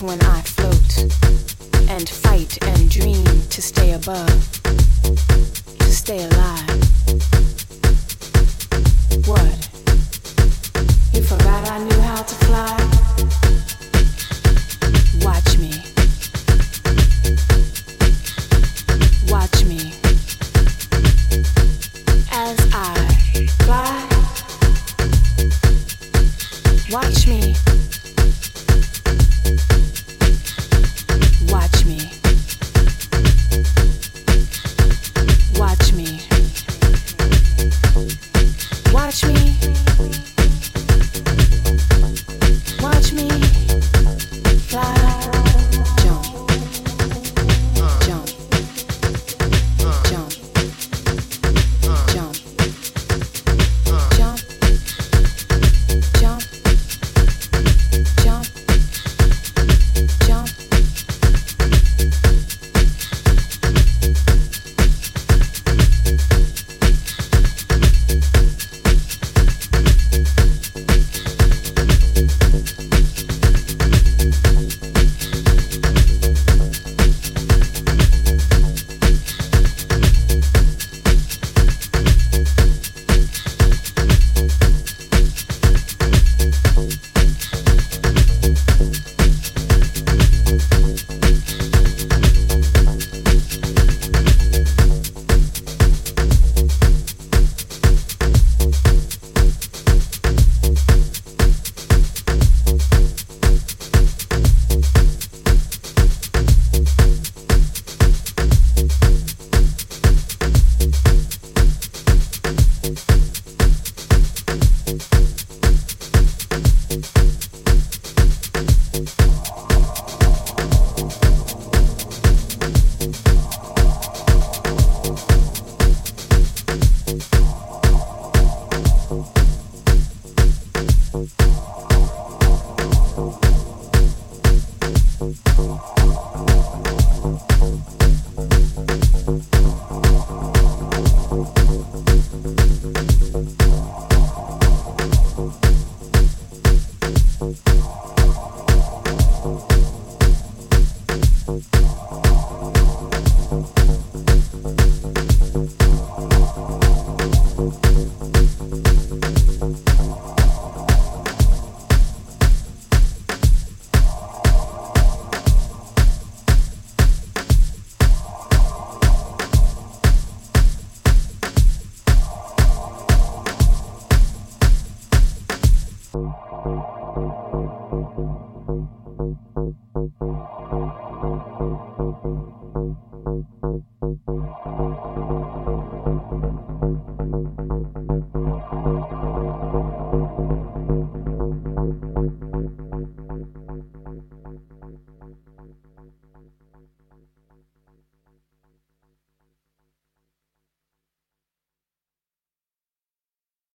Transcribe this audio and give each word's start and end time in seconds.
when 0.00 0.22
I 0.22 0.57